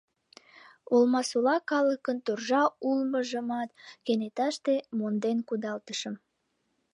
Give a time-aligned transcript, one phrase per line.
[0.95, 3.69] Олмасола калыкын торжа улмыжымат
[4.05, 6.15] кенеташте монден кудалтышым.